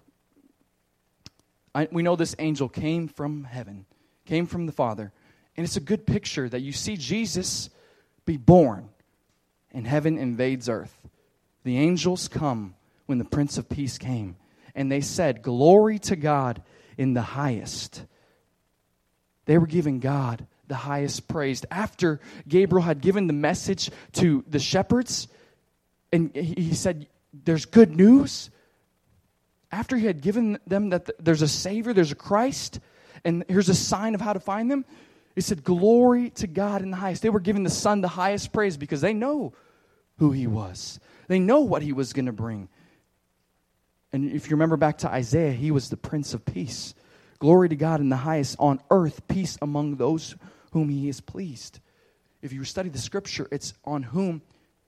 I, 1.73 1.87
we 1.91 2.03
know 2.03 2.15
this 2.15 2.35
angel 2.39 2.69
came 2.69 3.07
from 3.07 3.43
heaven, 3.43 3.85
came 4.25 4.45
from 4.45 4.65
the 4.65 4.71
Father. 4.71 5.11
And 5.55 5.63
it's 5.63 5.77
a 5.77 5.81
good 5.81 6.05
picture 6.05 6.47
that 6.49 6.61
you 6.61 6.71
see 6.71 6.97
Jesus 6.97 7.69
be 8.25 8.37
born 8.37 8.89
and 9.71 9.85
heaven 9.85 10.17
invades 10.17 10.69
earth. 10.69 11.07
The 11.63 11.77
angels 11.77 12.27
come 12.27 12.75
when 13.05 13.17
the 13.17 13.25
Prince 13.25 13.57
of 13.57 13.69
Peace 13.69 13.97
came, 13.97 14.37
and 14.75 14.91
they 14.91 15.01
said, 15.01 15.41
Glory 15.41 15.99
to 15.99 16.15
God 16.15 16.61
in 16.97 17.13
the 17.13 17.21
highest. 17.21 18.03
They 19.47 19.57
were 19.57 19.65
giving 19.65 19.99
God 19.99 20.45
the 20.67 20.75
highest 20.75 21.27
praise. 21.27 21.65
After 21.71 22.19
Gabriel 22.47 22.83
had 22.83 23.01
given 23.01 23.25
the 23.27 23.33
message 23.33 23.89
to 24.13 24.43
the 24.47 24.59
shepherds, 24.59 25.27
and 26.11 26.35
he 26.35 26.73
said, 26.73 27.07
There's 27.33 27.65
good 27.65 27.95
news. 27.95 28.51
After 29.71 29.97
he 29.97 30.05
had 30.05 30.21
given 30.21 30.59
them 30.67 30.91
that 30.91 31.09
there's 31.23 31.41
a 31.41 31.47
Savior, 31.47 31.93
there's 31.93 32.11
a 32.11 32.15
Christ, 32.15 32.79
and 33.25 33.43
here's 33.47 33.69
a 33.69 33.75
sign 33.75 34.15
of 34.15 34.21
how 34.21 34.33
to 34.33 34.39
find 34.39 34.69
them, 34.69 34.85
he 35.33 35.41
said, 35.41 35.63
Glory 35.63 36.29
to 36.31 36.47
God 36.47 36.81
in 36.81 36.91
the 36.91 36.97
highest. 36.97 37.21
They 37.21 37.29
were 37.29 37.39
giving 37.39 37.63
the 37.63 37.69
Son 37.69 38.01
the 38.01 38.07
highest 38.07 38.51
praise 38.51 38.77
because 38.77 39.01
they 39.01 39.13
know 39.13 39.53
who 40.19 40.31
he 40.31 40.47
was. 40.47 40.99
They 41.27 41.39
know 41.39 41.61
what 41.61 41.81
he 41.81 41.93
was 41.93 42.13
going 42.13 42.25
to 42.25 42.31
bring. 42.31 42.69
And 44.11 44.31
if 44.31 44.49
you 44.49 44.55
remember 44.55 44.77
back 44.77 44.99
to 44.99 45.09
Isaiah, 45.09 45.51
he 45.51 45.71
was 45.71 45.89
the 45.89 45.97
Prince 45.97 46.33
of 46.33 46.45
Peace. 46.45 46.93
Glory 47.39 47.69
to 47.69 47.75
God 47.75 47.99
in 47.99 48.09
the 48.09 48.17
highest 48.17 48.55
on 48.59 48.79
earth, 48.89 49.27
peace 49.27 49.57
among 49.61 49.95
those 49.95 50.35
whom 50.71 50.89
he 50.89 51.07
is 51.09 51.21
pleased. 51.21 51.79
If 52.41 52.53
you 52.53 52.63
study 52.63 52.89
the 52.89 52.97
scripture, 52.97 53.47
it's 53.51 53.73
on 53.83 54.03
whom 54.03 54.41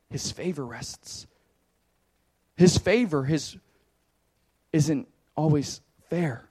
his 0.09 0.31
favor 0.31 0.65
rests. 0.65 1.27
His 2.55 2.77
favor, 2.77 3.23
his 3.23 3.57
isn't 4.73 5.07
always 5.35 5.81
fair. 6.09 6.49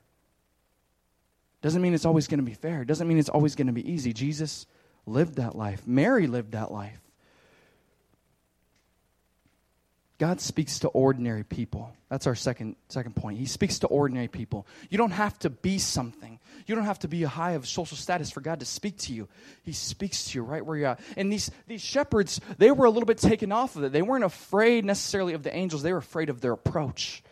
Doesn't 1.61 1.81
mean 1.81 1.93
it's 1.93 2.05
always 2.05 2.27
going 2.27 2.39
to 2.39 2.45
be 2.45 2.53
fair. 2.53 2.85
Doesn't 2.85 3.07
mean 3.07 3.17
it's 3.17 3.29
always 3.29 3.55
going 3.55 3.67
to 3.67 3.73
be 3.73 3.89
easy. 3.89 4.13
Jesus 4.13 4.65
lived 5.05 5.35
that 5.35 5.55
life. 5.55 5.85
Mary 5.85 6.27
lived 6.27 6.53
that 6.53 6.71
life. 6.71 6.99
God 10.19 10.41
speaks 10.41 10.79
to 10.79 10.89
ordinary 10.89 11.45
people. 11.45 11.93
That's 12.09 12.27
our 12.27 12.35
second, 12.35 12.75
second 12.89 13.15
point. 13.15 13.37
He 13.37 13.45
speaks 13.45 13.79
to 13.79 13.87
ordinary 13.87 14.27
people. 14.27 14.67
You 14.89 14.97
don't 14.97 15.11
have 15.11 15.39
to 15.39 15.49
be 15.49 15.79
something. 15.79 16.39
You 16.67 16.75
don't 16.75 16.83
have 16.83 16.99
to 16.99 17.07
be 17.07 17.23
a 17.23 17.29
high 17.29 17.51
of 17.51 17.65
social 17.65 17.95
status 17.95 18.29
for 18.29 18.41
God 18.41 18.59
to 18.59 18.65
speak 18.65 18.97
to 18.99 19.13
you. 19.13 19.29
He 19.63 19.71
speaks 19.71 20.25
to 20.25 20.37
you 20.37 20.43
right 20.43 20.63
where 20.63 20.77
you're 20.77 20.89
at. 20.89 20.99
And 21.15 21.31
these, 21.31 21.49
these 21.67 21.81
shepherds, 21.81 22.41
they 22.57 22.69
were 22.69 22.85
a 22.85 22.89
little 22.89 23.05
bit 23.07 23.17
taken 23.17 23.53
off 23.53 23.77
of 23.77 23.85
it. 23.85 23.93
They 23.93 24.01
weren't 24.01 24.25
afraid 24.25 24.83
necessarily 24.83 25.35
of 25.35 25.43
the 25.43 25.55
angels, 25.55 25.83
they 25.83 25.93
were 25.93 25.99
afraid 25.99 26.29
of 26.29 26.41
their 26.41 26.51
approach. 26.51 27.23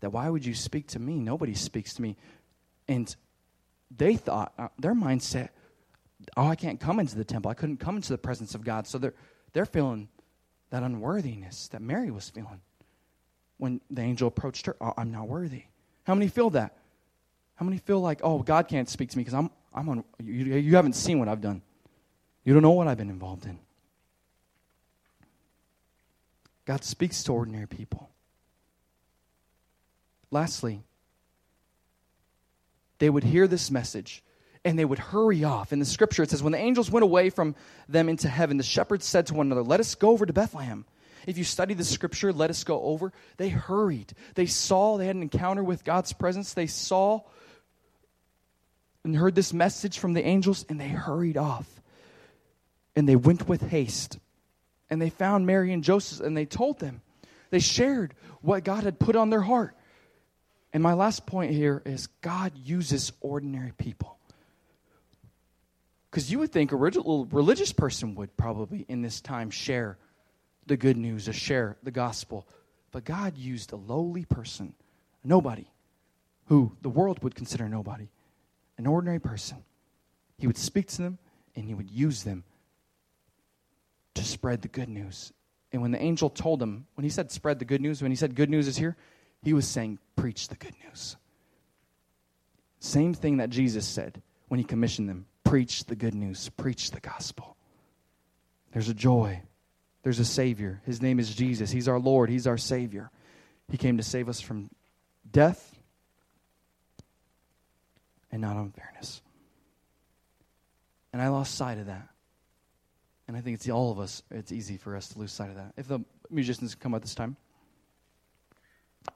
That 0.00 0.10
why 0.10 0.30
would 0.30 0.46
you 0.46 0.54
speak 0.54 0.86
to 0.88 1.00
me? 1.00 1.18
Nobody 1.18 1.54
speaks 1.54 1.94
to 1.94 2.02
me. 2.02 2.16
And 2.86 3.14
they 3.90 4.14
thought, 4.14 4.52
uh, 4.56 4.68
their 4.78 4.94
mindset, 4.94 5.48
oh, 6.36 6.46
I 6.46 6.54
can't 6.54 6.78
come 6.78 7.00
into 7.00 7.16
the 7.16 7.24
temple. 7.24 7.50
I 7.50 7.54
couldn't 7.54 7.78
come 7.78 7.96
into 7.96 8.12
the 8.12 8.18
presence 8.18 8.54
of 8.54 8.62
God. 8.62 8.86
So 8.86 8.98
they're, 8.98 9.14
they're 9.54 9.66
feeling 9.66 10.08
that 10.70 10.82
unworthiness 10.82 11.68
that 11.68 11.80
Mary 11.80 12.10
was 12.10 12.28
feeling 12.28 12.60
when 13.58 13.80
the 13.90 14.02
angel 14.02 14.28
approached 14.28 14.66
her. 14.66 14.76
Oh, 14.80 14.94
I'm 14.96 15.10
not 15.10 15.28
worthy. 15.28 15.64
How 16.04 16.14
many 16.14 16.28
feel 16.28 16.50
that? 16.50 16.76
How 17.56 17.64
many 17.64 17.78
feel 17.78 18.00
like, 18.00 18.20
oh, 18.22 18.38
God 18.40 18.68
can't 18.68 18.88
speak 18.88 19.10
to 19.10 19.18
me 19.18 19.24
because 19.24 19.34
I'm, 19.34 19.50
I'm 19.74 19.88
on, 19.88 20.04
you, 20.22 20.56
you 20.56 20.76
haven't 20.76 20.94
seen 20.94 21.18
what 21.18 21.28
I've 21.28 21.40
done. 21.40 21.62
You 22.44 22.54
don't 22.54 22.62
know 22.62 22.70
what 22.70 22.86
I've 22.86 22.96
been 22.96 23.10
involved 23.10 23.46
in. 23.46 23.58
God 26.64 26.84
speaks 26.84 27.22
to 27.24 27.32
ordinary 27.32 27.66
people. 27.66 28.10
Lastly, 30.30 30.82
they 32.98 33.08
would 33.08 33.24
hear 33.24 33.46
this 33.46 33.70
message 33.70 34.22
and 34.64 34.78
they 34.78 34.84
would 34.84 34.98
hurry 34.98 35.44
off. 35.44 35.72
In 35.72 35.78
the 35.78 35.84
scripture, 35.84 36.22
it 36.22 36.30
says, 36.30 36.42
When 36.42 36.52
the 36.52 36.58
angels 36.58 36.90
went 36.90 37.04
away 37.04 37.30
from 37.30 37.54
them 37.88 38.08
into 38.08 38.28
heaven, 38.28 38.56
the 38.56 38.62
shepherds 38.62 39.04
said 39.04 39.26
to 39.26 39.34
one 39.34 39.46
another, 39.46 39.62
Let 39.62 39.80
us 39.80 39.94
go 39.94 40.10
over 40.10 40.26
to 40.26 40.32
Bethlehem. 40.32 40.84
If 41.26 41.36
you 41.36 41.44
study 41.44 41.74
the 41.74 41.84
scripture, 41.84 42.32
let 42.32 42.50
us 42.50 42.64
go 42.64 42.80
over. 42.82 43.12
They 43.36 43.50
hurried. 43.50 44.14
They 44.34 44.46
saw, 44.46 44.96
they 44.96 45.06
had 45.06 45.16
an 45.16 45.22
encounter 45.22 45.62
with 45.62 45.84
God's 45.84 46.12
presence. 46.12 46.54
They 46.54 46.66
saw 46.66 47.20
and 49.04 49.14
heard 49.14 49.34
this 49.34 49.52
message 49.52 49.98
from 49.98 50.12
the 50.12 50.24
angels, 50.24 50.64
and 50.68 50.80
they 50.80 50.88
hurried 50.88 51.36
off. 51.36 51.66
And 52.96 53.08
they 53.08 53.16
went 53.16 53.48
with 53.48 53.62
haste. 53.62 54.18
And 54.90 55.00
they 55.00 55.10
found 55.10 55.46
Mary 55.46 55.72
and 55.72 55.84
Joseph, 55.84 56.24
and 56.24 56.36
they 56.36 56.46
told 56.46 56.78
them. 56.78 57.02
They 57.50 57.60
shared 57.60 58.14
what 58.40 58.64
God 58.64 58.84
had 58.84 58.98
put 58.98 59.16
on 59.16 59.30
their 59.30 59.40
heart. 59.40 59.74
And 60.72 60.82
my 60.82 60.94
last 60.94 61.26
point 61.26 61.52
here 61.52 61.82
is 61.84 62.08
God 62.20 62.52
uses 62.56 63.12
ordinary 63.20 63.72
people. 63.76 64.17
Because 66.10 66.30
you 66.30 66.38
would 66.38 66.52
think 66.52 66.72
a 66.72 66.76
religious 66.76 67.72
person 67.72 68.14
would 68.14 68.36
probably 68.36 68.86
in 68.88 69.02
this 69.02 69.20
time 69.20 69.50
share 69.50 69.98
the 70.66 70.76
good 70.76 70.96
news 70.96 71.28
or 71.28 71.32
share 71.32 71.76
the 71.82 71.90
gospel. 71.90 72.46
But 72.92 73.04
God 73.04 73.36
used 73.36 73.72
a 73.72 73.76
lowly 73.76 74.24
person, 74.24 74.74
nobody, 75.22 75.66
who 76.46 76.76
the 76.80 76.88
world 76.88 77.22
would 77.22 77.34
consider 77.34 77.68
nobody, 77.68 78.08
an 78.78 78.86
ordinary 78.86 79.18
person. 79.18 79.58
He 80.38 80.46
would 80.46 80.56
speak 80.56 80.88
to 80.88 81.02
them 81.02 81.18
and 81.54 81.64
he 81.64 81.74
would 81.74 81.90
use 81.90 82.22
them 82.22 82.44
to 84.14 84.24
spread 84.24 84.62
the 84.62 84.68
good 84.68 84.88
news. 84.88 85.32
And 85.72 85.82
when 85.82 85.90
the 85.90 86.00
angel 86.00 86.30
told 86.30 86.62
him, 86.62 86.86
when 86.94 87.04
he 87.04 87.10
said 87.10 87.30
spread 87.30 87.58
the 87.58 87.64
good 87.66 87.82
news, 87.82 88.00
when 88.00 88.10
he 88.10 88.16
said 88.16 88.34
good 88.34 88.48
news 88.48 88.66
is 88.66 88.76
here, 88.76 88.96
he 89.42 89.52
was 89.52 89.68
saying 89.68 89.98
preach 90.16 90.48
the 90.48 90.56
good 90.56 90.74
news. 90.84 91.16
Same 92.80 93.12
thing 93.12 93.38
that 93.38 93.50
Jesus 93.50 93.86
said 93.86 94.22
when 94.48 94.58
he 94.58 94.64
commissioned 94.64 95.08
them 95.08 95.26
preach 95.48 95.84
the 95.84 95.96
good 95.96 96.14
news, 96.14 96.50
preach 96.50 96.90
the 96.90 97.00
gospel. 97.00 97.56
There's 98.72 98.90
a 98.90 98.94
joy, 98.94 99.40
there's 100.02 100.18
a 100.18 100.24
Savior. 100.24 100.82
His 100.84 101.00
name 101.00 101.18
is 101.18 101.34
Jesus. 101.34 101.70
He's 101.70 101.88
our 101.88 101.98
Lord, 101.98 102.28
He's 102.28 102.46
our 102.46 102.58
Savior. 102.58 103.10
He 103.70 103.78
came 103.78 103.96
to 103.96 104.02
save 104.02 104.28
us 104.28 104.40
from 104.40 104.70
death 105.30 105.78
and 108.30 108.42
not 108.42 108.56
unfairness. 108.56 109.22
And 111.12 111.22
I 111.22 111.28
lost 111.28 111.54
sight 111.54 111.78
of 111.78 111.86
that. 111.86 112.08
And 113.26 113.36
I 113.36 113.40
think 113.40 113.54
it's 113.54 113.68
all 113.68 113.90
of 113.90 113.98
us, 113.98 114.22
it's 114.30 114.52
easy 114.52 114.76
for 114.76 114.96
us 114.96 115.08
to 115.08 115.18
lose 115.18 115.32
sight 115.32 115.50
of 115.50 115.56
that. 115.56 115.72
If 115.76 115.88
the 115.88 116.00
musicians 116.30 116.74
come 116.74 116.94
at 116.94 117.02
this 117.02 117.14
time, 117.14 117.36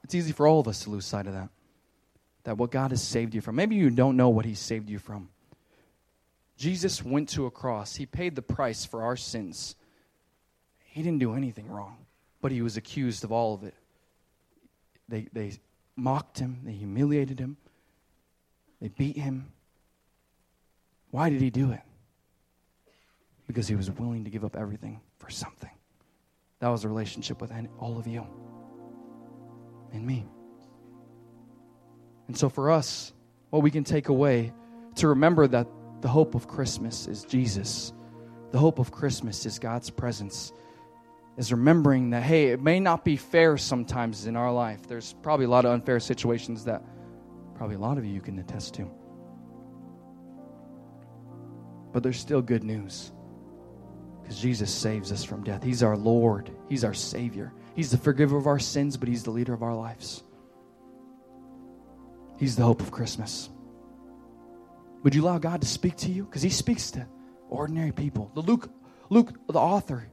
it's 0.03 0.15
easy 0.15 0.31
for 0.31 0.47
all 0.47 0.59
of 0.59 0.67
us 0.67 0.83
to 0.83 0.89
lose 0.89 1.05
sight 1.05 1.27
of 1.27 1.33
that. 1.33 1.49
That 2.43 2.57
what 2.57 2.71
God 2.71 2.91
has 2.91 3.01
saved 3.01 3.35
you 3.35 3.41
from. 3.41 3.55
Maybe 3.55 3.75
you 3.75 3.89
don't 3.89 4.17
know 4.17 4.29
what 4.29 4.45
He 4.45 4.55
saved 4.55 4.89
you 4.89 4.99
from. 4.99 5.29
Jesus 6.57 7.03
went 7.03 7.29
to 7.29 7.45
a 7.45 7.51
cross. 7.51 7.95
He 7.95 8.05
paid 8.05 8.35
the 8.35 8.41
price 8.41 8.85
for 8.85 9.03
our 9.03 9.17
sins. 9.17 9.75
He 10.85 11.01
didn't 11.01 11.19
do 11.19 11.33
anything 11.33 11.67
wrong, 11.67 11.97
but 12.41 12.51
he 12.51 12.61
was 12.61 12.77
accused 12.77 13.23
of 13.23 13.31
all 13.31 13.55
of 13.55 13.63
it. 13.63 13.73
They, 15.09 15.27
they 15.33 15.53
mocked 15.95 16.39
him, 16.39 16.61
they 16.63 16.71
humiliated 16.71 17.39
him, 17.39 17.57
they 18.79 18.89
beat 18.89 19.17
him. 19.17 19.51
Why 21.11 21.29
did 21.29 21.41
he 21.41 21.49
do 21.49 21.71
it? 21.71 21.81
Because 23.47 23.67
he 23.67 23.75
was 23.75 23.89
willing 23.91 24.23
to 24.23 24.29
give 24.29 24.45
up 24.45 24.55
everything 24.55 25.01
for 25.19 25.29
something. 25.29 25.69
That 26.59 26.69
was 26.69 26.85
a 26.85 26.87
relationship 26.87 27.41
with 27.41 27.51
all 27.79 27.97
of 27.97 28.07
you 28.07 28.25
and 29.91 30.05
me. 30.05 30.25
And 32.27 32.37
so, 32.37 32.49
for 32.49 32.71
us, 32.71 33.13
what 33.49 33.61
we 33.61 33.69
can 33.69 33.83
take 33.83 34.09
away 34.09 34.53
to 34.95 35.09
remember 35.09 35.47
that 35.47 35.67
the 36.03 36.09
hope 36.09 36.35
of 36.35 36.49
Christmas 36.49 37.07
is 37.07 37.23
Jesus. 37.23 37.93
The 38.51 38.59
hope 38.59 38.77
of 38.77 38.91
Christmas 38.91 39.45
is 39.45 39.57
God's 39.57 39.89
presence, 39.89 40.51
is 41.37 41.49
remembering 41.49 42.09
that, 42.09 42.23
hey, 42.23 42.47
it 42.47 42.61
may 42.61 42.81
not 42.81 43.05
be 43.05 43.15
fair 43.15 43.55
sometimes 43.57 44.27
in 44.27 44.35
our 44.35 44.51
life. 44.51 44.85
There's 44.85 45.13
probably 45.23 45.45
a 45.45 45.49
lot 45.49 45.63
of 45.63 45.71
unfair 45.71 46.01
situations 46.01 46.65
that 46.65 46.83
probably 47.55 47.77
a 47.77 47.79
lot 47.79 47.97
of 47.97 48.03
you 48.03 48.19
can 48.19 48.37
attest 48.37 48.73
to. 48.73 48.91
But 51.93 52.03
there's 52.03 52.19
still 52.19 52.41
good 52.41 52.65
news 52.65 53.13
because 54.21 54.41
Jesus 54.41 54.73
saves 54.73 55.09
us 55.09 55.23
from 55.23 55.41
death. 55.41 55.63
He's 55.63 55.83
our 55.83 55.95
Lord, 55.95 56.51
He's 56.67 56.83
our 56.83 56.93
Savior. 56.93 57.53
He's 57.75 57.91
the 57.91 57.97
forgiver 57.97 58.35
of 58.35 58.45
our 58.45 58.59
sins, 58.59 58.97
but 58.97 59.07
He's 59.07 59.23
the 59.23 59.31
leader 59.31 59.53
of 59.53 59.63
our 59.63 59.73
lives. 59.73 60.21
He's 62.37 62.57
the 62.57 62.63
hope 62.63 62.81
of 62.81 62.91
Christmas. 62.91 63.49
Would 65.03 65.15
you 65.15 65.23
allow 65.23 65.37
God 65.37 65.61
to 65.61 65.67
speak 65.67 65.97
to 65.97 66.11
you? 66.11 66.23
Because 66.25 66.41
He 66.41 66.49
speaks 66.49 66.91
to 66.91 67.05
ordinary 67.49 67.91
people. 67.91 68.31
The 68.33 68.41
Luke, 68.41 68.69
Luke, 69.09 69.33
the 69.47 69.59
author, 69.59 70.07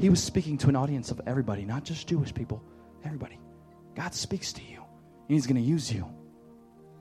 he 0.00 0.08
was 0.08 0.22
speaking 0.22 0.56
to 0.58 0.70
an 0.70 0.76
audience 0.76 1.10
of 1.10 1.20
everybody, 1.26 1.66
not 1.66 1.84
just 1.84 2.08
Jewish 2.08 2.32
people, 2.32 2.62
everybody. 3.04 3.38
God 3.94 4.14
speaks 4.14 4.50
to 4.54 4.62
you, 4.62 4.78
and 4.78 5.28
He's 5.28 5.46
going 5.46 5.62
to 5.62 5.68
use 5.68 5.92
you 5.92 6.08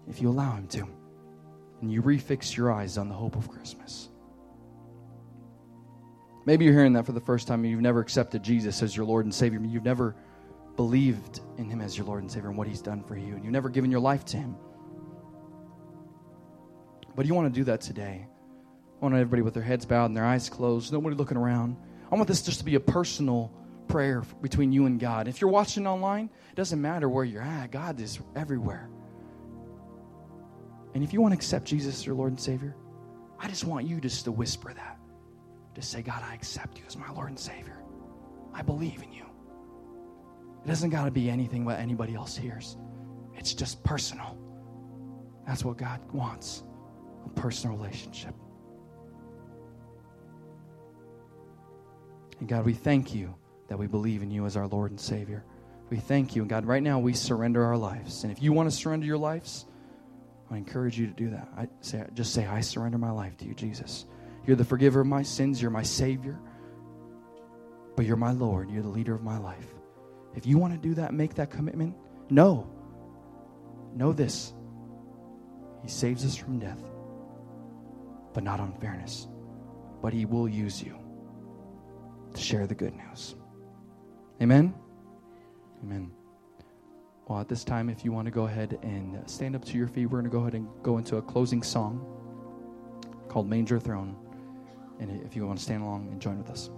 if 0.09 0.21
you 0.21 0.29
allow 0.29 0.51
Him 0.51 0.67
to. 0.67 0.85
And 1.81 1.89
you 1.89 2.01
refix 2.01 2.57
your 2.57 2.73
eyes 2.73 2.97
on 2.97 3.07
the 3.07 3.15
hope 3.15 3.37
of 3.37 3.47
Christmas. 3.47 4.09
Maybe 6.45 6.65
you're 6.65 6.73
hearing 6.73 6.93
that 6.93 7.05
for 7.05 7.13
the 7.13 7.21
first 7.21 7.47
time 7.47 7.63
and 7.63 7.71
you've 7.71 7.79
never 7.79 8.01
accepted 8.01 8.43
Jesus 8.43 8.81
as 8.83 8.95
your 8.95 9.05
Lord 9.05 9.25
and 9.25 9.33
Savior. 9.33 9.61
You've 9.63 9.85
never 9.85 10.15
believed 10.75 11.39
in 11.57 11.69
Him 11.69 11.79
as 11.79 11.97
your 11.97 12.05
Lord 12.05 12.21
and 12.23 12.29
Savior 12.29 12.49
and 12.49 12.57
what 12.57 12.67
He's 12.67 12.81
done 12.81 13.01
for 13.01 13.15
you, 13.15 13.33
and 13.33 13.45
you've 13.45 13.53
never 13.53 13.69
given 13.69 13.91
your 13.91 14.01
life 14.01 14.25
to 14.25 14.37
Him. 14.37 14.57
But 17.15 17.25
you 17.25 17.33
want 17.33 17.53
to 17.53 17.59
do 17.59 17.63
that 17.65 17.81
today. 17.81 18.25
I 18.99 19.03
want 19.05 19.15
everybody 19.15 19.41
with 19.41 19.53
their 19.53 19.63
heads 19.63 19.85
bowed 19.85 20.05
and 20.05 20.17
their 20.17 20.25
eyes 20.25 20.49
closed, 20.49 20.91
nobody 20.91 21.15
looking 21.15 21.37
around. 21.37 21.77
I 22.11 22.15
want 22.15 22.27
this 22.27 22.41
just 22.41 22.59
to 22.59 22.65
be 22.65 22.75
a 22.75 22.79
personal 22.79 23.53
prayer 23.87 24.23
between 24.41 24.71
you 24.71 24.85
and 24.85 24.99
God. 24.99 25.27
If 25.27 25.39
you're 25.39 25.49
watching 25.49 25.87
online, 25.87 26.29
it 26.51 26.55
doesn't 26.55 26.81
matter 26.81 27.07
where 27.07 27.23
you're 27.23 27.41
at, 27.41 27.71
God 27.71 27.99
is 27.99 28.19
everywhere. 28.35 28.89
And 30.93 31.03
if 31.03 31.13
you 31.13 31.21
want 31.21 31.33
to 31.33 31.37
accept 31.37 31.65
Jesus 31.65 31.99
as 31.99 32.05
your 32.05 32.15
Lord 32.15 32.31
and 32.31 32.39
Savior, 32.39 32.75
I 33.39 33.47
just 33.47 33.63
want 33.63 33.87
you 33.87 34.01
just 34.01 34.25
to 34.25 34.31
whisper 34.31 34.73
that. 34.73 34.97
Just 35.75 35.91
say, 35.91 36.01
God, 36.01 36.21
I 36.23 36.33
accept 36.33 36.77
you 36.77 36.83
as 36.87 36.97
my 36.97 37.09
Lord 37.11 37.29
and 37.29 37.39
Savior. 37.39 37.77
I 38.53 38.63
believe 38.63 39.01
in 39.01 39.13
you. 39.13 39.25
It 40.65 40.67
doesn't 40.67 40.89
got 40.89 41.05
to 41.05 41.11
be 41.11 41.29
anything 41.29 41.63
what 41.63 41.79
anybody 41.79 42.15
else 42.15 42.35
hears, 42.35 42.77
it's 43.35 43.53
just 43.53 43.81
personal. 43.83 44.37
That's 45.47 45.63
what 45.63 45.77
God 45.77 45.99
wants 46.11 46.63
a 47.29 47.39
personal 47.39 47.77
relationship. 47.77 48.33
And 52.39 52.47
God, 52.47 52.65
we 52.65 52.73
thank 52.73 53.13
you 53.13 53.35
that 53.67 53.77
we 53.77 53.87
believe 53.87 54.23
in 54.23 54.31
you 54.31 54.45
as 54.45 54.55
our 54.55 54.67
Lord 54.67 54.91
and 54.91 54.99
Savior. 54.99 55.43
We 55.89 55.97
thank 55.97 56.35
you. 56.35 56.41
And 56.41 56.49
God, 56.49 56.65
right 56.65 56.81
now 56.81 56.99
we 56.99 57.13
surrender 57.13 57.63
our 57.63 57.77
lives. 57.77 58.23
And 58.23 58.31
if 58.31 58.41
you 58.41 58.53
want 58.53 58.69
to 58.69 58.75
surrender 58.75 59.05
your 59.05 59.17
lives, 59.17 59.65
I 60.49 60.57
encourage 60.57 60.97
you 60.97 61.07
to 61.07 61.13
do 61.13 61.29
that. 61.31 61.47
I 61.57 61.67
say, 61.81 62.05
just 62.13 62.33
say, 62.33 62.45
I 62.45 62.61
surrender 62.61 62.97
my 62.97 63.11
life 63.11 63.37
to 63.37 63.45
you, 63.45 63.53
Jesus. 63.53 64.05
You're 64.45 64.55
the 64.55 64.65
forgiver 64.65 65.01
of 65.01 65.07
my 65.07 65.21
sins. 65.21 65.61
You're 65.61 65.71
my 65.71 65.83
Savior. 65.83 66.39
But 67.95 68.05
you're 68.05 68.17
my 68.17 68.31
Lord. 68.31 68.71
You're 68.71 68.83
the 68.83 68.89
leader 68.89 69.13
of 69.13 69.21
my 69.21 69.37
life. 69.37 69.67
If 70.35 70.45
you 70.47 70.57
want 70.57 70.73
to 70.73 70.79
do 70.79 70.95
that, 70.95 71.13
make 71.13 71.35
that 71.35 71.49
commitment, 71.49 71.95
No. 72.29 72.67
know 73.95 74.13
this 74.13 74.53
He 75.81 75.89
saves 75.89 76.23
us 76.25 76.35
from 76.35 76.59
death, 76.59 76.81
but 78.39 78.45
not 78.45 78.61
on 78.61 78.71
fairness. 78.79 79.27
But 80.01 80.13
He 80.13 80.23
will 80.23 80.47
use 80.47 80.81
you 80.81 80.97
to 82.33 82.39
share 82.39 82.67
the 82.67 82.73
good 82.73 82.95
news. 82.95 83.35
Amen? 84.41 84.73
Amen. 85.83 86.09
Well, 87.27 87.41
at 87.41 87.49
this 87.49 87.65
time, 87.65 87.89
if 87.89 88.05
you 88.05 88.13
want 88.13 88.27
to 88.27 88.31
go 88.31 88.45
ahead 88.45 88.79
and 88.81 89.29
stand 89.29 89.57
up 89.57 89.65
to 89.65 89.77
your 89.77 89.89
feet, 89.89 90.05
we're 90.05 90.21
going 90.21 90.23
to 90.23 90.29
go 90.29 90.39
ahead 90.39 90.53
and 90.53 90.69
go 90.83 90.99
into 90.99 91.17
a 91.17 91.21
closing 91.21 91.61
song 91.61 91.99
called 93.27 93.49
Manger 93.49 93.77
Throne. 93.77 94.15
And 95.01 95.11
if 95.25 95.35
you 95.35 95.45
want 95.45 95.59
to 95.59 95.65
stand 95.65 95.83
along 95.83 96.07
and 96.09 96.21
join 96.21 96.37
with 96.37 96.49
us. 96.49 96.69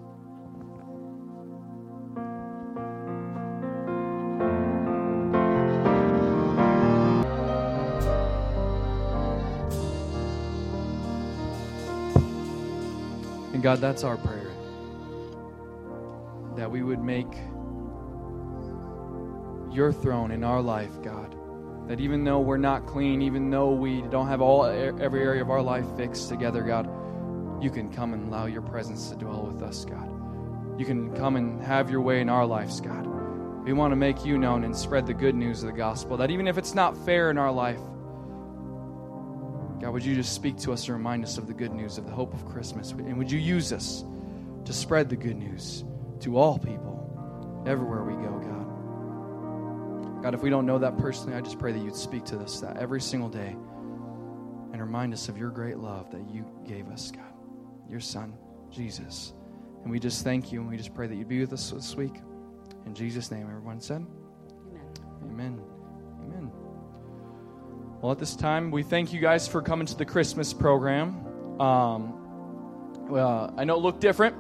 God, 13.72 13.80
that's 13.80 14.04
our 14.04 14.18
prayer. 14.18 14.52
That 16.58 16.70
we 16.70 16.84
would 16.84 17.02
make 17.02 17.34
your 19.74 19.94
throne 19.94 20.32
in 20.32 20.44
our 20.44 20.62
life, 20.62 21.02
God. 21.02 21.34
That 21.88 22.02
even 22.02 22.26
though 22.26 22.42
we're 22.42 22.58
not 22.58 22.86
clean, 22.86 23.22
even 23.22 23.50
though 23.50 23.72
we 23.72 24.02
don't 24.02 24.28
have 24.28 24.42
all 24.42 24.66
every 24.66 25.22
area 25.22 25.42
of 25.42 25.50
our 25.50 25.62
life 25.62 25.86
fixed 25.96 26.28
together, 26.28 26.64
God, 26.64 26.86
you 27.64 27.70
can 27.70 27.90
come 27.94 28.14
and 28.14 28.28
allow 28.28 28.46
your 28.46 28.62
presence 28.62 29.10
to 29.10 29.16
dwell 29.16 29.46
with 29.46 29.64
us, 29.64 29.86
God. 29.86 30.10
You 30.78 30.86
can 30.86 31.16
come 31.16 31.38
and 31.38 31.64
have 31.64 31.90
your 31.90 32.02
way 32.02 32.20
in 32.20 32.28
our 32.28 32.46
lives, 32.46 32.82
God. 32.82 33.08
We 33.64 33.72
want 33.72 33.94
to 33.94 33.96
make 33.96 34.26
you 34.26 34.38
known 34.38 34.66
and 34.66 34.76
spread 34.76 35.08
the 35.08 35.14
good 35.14 35.36
news 35.36 35.64
of 35.64 35.68
the 35.68 35.78
gospel. 35.78 36.18
That 36.18 36.30
even 36.30 36.46
if 36.46 36.58
it's 36.58 36.76
not 36.76 36.98
fair 37.06 37.32
in 37.32 37.38
our 37.38 37.54
life, 37.54 37.80
God, 39.82 39.94
would 39.94 40.06
you 40.06 40.14
just 40.14 40.34
speak 40.34 40.58
to 40.60 40.72
us 40.74 40.88
and 40.88 40.96
remind 40.96 41.24
us 41.24 41.40
of 41.40 41.48
the 41.48 41.54
good 41.54 41.74
news 41.74 41.98
of 41.98 42.06
the 42.06 42.12
hope 42.12 42.36
of 42.36 42.46
Christmas? 42.46 42.92
And 42.92 43.18
would 43.18 43.32
you 43.32 43.40
use 43.40 43.74
us 43.74 44.06
to 44.66 44.74
spread 44.74 45.10
the 45.10 45.16
good 45.16 45.38
news 45.38 45.84
to 46.20 46.38
all 46.38 46.60
people, 46.60 47.64
everywhere 47.66 48.04
we 48.04 48.14
go, 48.14 48.40
God? 48.40 50.24
God, 50.24 50.36
if 50.36 50.44
we 50.44 50.52
don't 50.52 50.68
know 50.68 50.78
that 50.78 51.00
personally, 51.00 51.36
I 51.36 51.42
just 51.42 51.58
pray 51.58 51.72
that 51.72 51.80
you'd 51.80 51.96
speak 51.96 52.26
to 52.26 52.38
us 52.38 52.60
that 52.60 52.78
every 52.78 53.02
single 53.02 53.30
day 53.30 53.56
and 54.72 54.80
remind 54.80 55.14
us 55.14 55.30
of 55.30 55.38
your 55.38 55.50
great 55.50 55.78
love 55.78 56.12
that 56.12 56.30
you 56.30 56.46
gave 56.68 56.88
us, 56.90 57.10
God, 57.10 57.34
your 57.90 58.00
Son, 58.00 58.36
Jesus. 58.70 59.34
And 59.82 59.90
we 59.92 60.00
just 60.00 60.24
thank 60.24 60.52
you 60.52 60.62
and 60.62 60.70
we 60.70 60.78
just 60.78 60.94
pray 60.94 61.08
that 61.08 61.16
you'd 61.16 61.28
be 61.28 61.40
with 61.40 61.54
us 61.54 61.72
this 61.72 61.96
week. 61.96 62.22
In 62.86 62.94
Jesus' 62.94 63.32
name, 63.32 63.48
everyone 63.50 63.82
said, 63.82 64.06
Amen. 64.68 64.92
Amen. 65.24 65.62
Amen. 66.24 66.61
Well, 68.02 68.12
at 68.12 68.20
this 68.20 68.36
time, 68.36 68.72
we 68.72 68.84
thank 68.84 69.14
you 69.14 69.20
guys 69.20 69.48
for 69.48 69.62
coming 69.62 69.88
to 69.88 69.96
the 69.96 70.06
Christmas 70.06 70.54
program. 70.54 71.62
Um, 71.62 73.08
well, 73.08 73.54
I 73.58 73.64
know 73.64 73.76
it 73.76 73.82
looked 73.82 74.02
different 74.02 74.36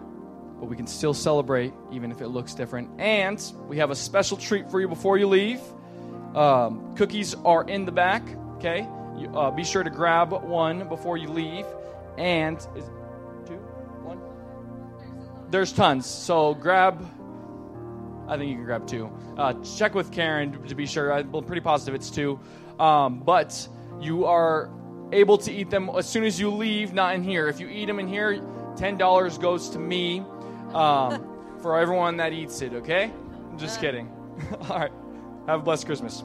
but 0.61 0.69
we 0.69 0.75
can 0.75 0.85
still 0.85 1.15
celebrate 1.15 1.73
even 1.91 2.11
if 2.11 2.21
it 2.21 2.27
looks 2.27 2.53
different. 2.53 2.87
And 2.99 3.43
we 3.67 3.77
have 3.77 3.89
a 3.89 3.95
special 3.95 4.37
treat 4.37 4.69
for 4.69 4.79
you 4.79 4.87
before 4.87 5.17
you 5.17 5.27
leave. 5.27 5.59
Um, 6.35 6.95
cookies 6.95 7.33
are 7.33 7.63
in 7.63 7.83
the 7.83 7.91
back, 7.91 8.21
okay? 8.57 8.87
You, 9.17 9.27
uh, 9.35 9.49
be 9.49 9.63
sure 9.63 9.81
to 9.81 9.89
grab 9.89 10.31
one 10.31 10.87
before 10.87 11.17
you 11.17 11.29
leave. 11.29 11.65
And 12.19 12.57
is 12.75 12.85
two, 13.47 13.57
one? 14.03 14.19
There's 15.49 15.73
tons. 15.73 16.05
So 16.05 16.53
grab. 16.53 17.03
I 18.31 18.37
think 18.37 18.49
you 18.49 18.55
can 18.55 18.63
grab 18.63 18.87
two. 18.87 19.11
Uh, 19.37 19.53
check 19.75 19.93
with 19.93 20.09
Karen 20.09 20.53
to 20.67 20.73
be 20.73 20.85
sure. 20.85 21.11
I'm 21.11 21.29
pretty 21.43 21.59
positive 21.59 21.93
it's 21.93 22.09
two. 22.09 22.39
Um, 22.79 23.19
but 23.19 23.67
you 23.99 24.25
are 24.25 24.71
able 25.11 25.37
to 25.39 25.51
eat 25.51 25.69
them 25.69 25.89
as 25.89 26.07
soon 26.07 26.23
as 26.23 26.39
you 26.39 26.49
leave, 26.49 26.93
not 26.93 27.13
in 27.13 27.23
here. 27.23 27.49
If 27.49 27.59
you 27.59 27.67
eat 27.67 27.85
them 27.85 27.99
in 27.99 28.07
here, 28.07 28.37
$10 28.75 29.41
goes 29.41 29.69
to 29.71 29.79
me 29.79 30.23
um, 30.73 31.27
for 31.61 31.77
everyone 31.77 32.15
that 32.17 32.31
eats 32.31 32.61
it, 32.61 32.73
okay? 32.73 33.11
I'm 33.51 33.57
just 33.57 33.81
kidding. 33.81 34.09
All 34.69 34.79
right. 34.79 34.91
Have 35.47 35.59
a 35.59 35.63
blessed 35.63 35.85
Christmas. 35.85 36.23